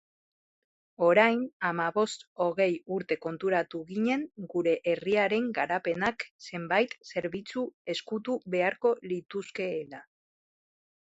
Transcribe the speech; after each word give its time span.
Orain 1.07 1.41
hamabost-hogei 1.67 2.69
urte 2.95 3.17
konturatu 3.25 3.81
ginen 3.91 4.23
gure 4.55 4.73
herriaren 4.93 5.51
garapenak 5.59 6.27
zenbait 6.47 6.97
zerbitzu 7.15 7.67
ezkutu 7.95 8.39
beharko 8.57 8.95
lituzkeela. 9.13 10.03